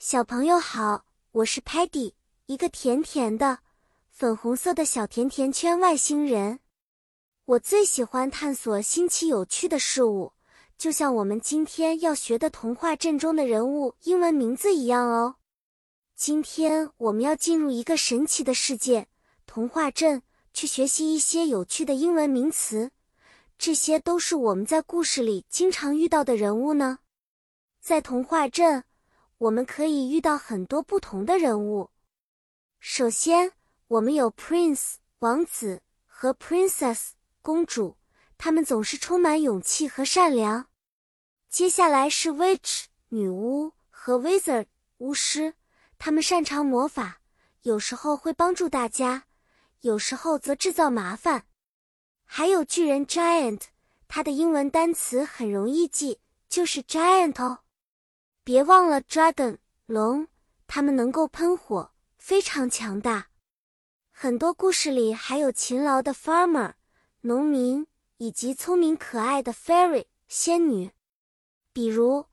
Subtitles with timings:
[0.00, 2.12] 小朋友好，我是 Patty，
[2.46, 3.58] 一个甜甜的
[4.12, 6.60] 粉红色的小甜甜圈外星人。
[7.46, 10.34] 我最喜欢探索新奇有趣的事物，
[10.76, 15.34] 就像我们今天要学的童话镇中的人物英文名字一样哦。
[16.14, 19.08] 今天我们要进入一个神奇的世界——
[19.46, 20.22] 童话镇，
[20.54, 22.92] 去学习一些有趣的英文名词。
[23.58, 27.00] 这些都是我们在故事里经常遇到的人物呢。
[27.80, 28.84] 在童话镇。
[29.38, 31.90] 我们可以遇到很多不同的人物。
[32.80, 33.52] 首先，
[33.86, 37.96] 我们有 prince 王子和 princess 公主，
[38.36, 40.68] 他们总是充满勇气和善良。
[41.48, 44.66] 接下来是 witch 女巫和 wizard
[44.98, 45.54] 巫师，
[45.98, 47.20] 他们擅长魔法，
[47.62, 49.24] 有时候会帮助大家，
[49.82, 51.46] 有时候则制造麻烦。
[52.24, 53.62] 还有巨人 giant，
[54.08, 57.60] 他的英文单词很容易记，就是 giant 哦。
[58.48, 60.26] 别忘了，dragon 龙，
[60.66, 63.28] 它们能够喷火，非常强大。
[64.10, 66.72] 很多故事里还有勤劳的 farmer
[67.20, 70.90] 农民，以及聪明可爱的 fairy 仙女。
[71.74, 72.24] 比如，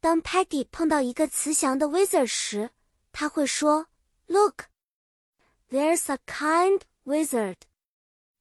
[0.00, 2.70] 当 Peggy 碰到一个慈祥的 wizard 时，
[3.12, 3.88] 他会说
[4.28, 4.62] ：“Look,
[5.68, 7.56] there's a kind wizard。”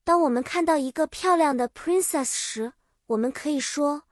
[0.05, 2.71] 当我们看到一个漂亮的 princess 时，
[3.07, 4.03] 我们可以说。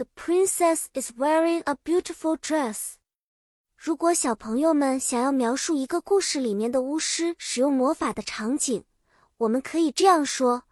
[0.00, 2.94] The princess is wearing a beautiful dress。
[3.76, 8.82] 如果小朋友们想要描述一个故事里面的巫师使用魔法的场景，
[9.36, 10.62] 我们可以这样说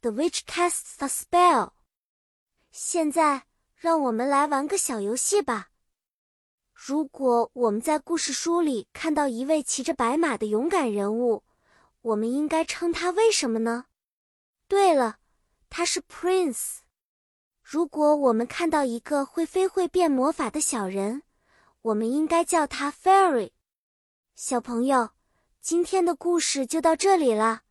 [0.00, 1.70] ：The witch casts a spell。
[2.72, 3.44] 现在，
[3.76, 5.68] 让我们来玩个小游戏吧。
[6.72, 11.44] 如果我们在故事书里看到一位骑着白马的勇敢人物，
[12.00, 13.84] 我们应该称他为什么呢？
[14.66, 15.18] 对了，
[15.70, 16.78] 他是 prince。
[17.66, 21.22] 如果我们看到一个会飞会变魔法的小人，
[21.80, 23.52] 我们应该叫他 fairy。
[24.34, 25.10] 小朋友，
[25.62, 27.62] 今天的故事就到这里了。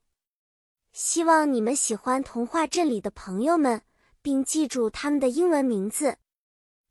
[0.91, 3.83] 希望你们喜欢童话镇里的朋友们，
[4.23, 6.17] 并记住他们的英文名字。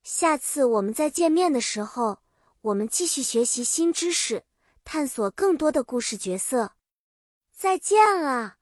[0.04, 2.20] 下次我们再见面的时候，
[2.60, 4.44] 我们继续学习新知识，
[4.84, 6.74] 探索更多的故事角色。
[7.52, 8.58] 再见了。